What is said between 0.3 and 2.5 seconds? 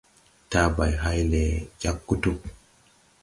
Tàabay hay lɛ jag gutug.